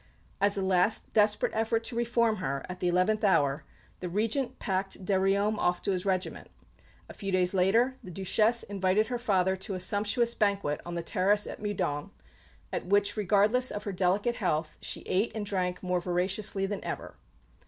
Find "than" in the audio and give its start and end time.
16.65-16.83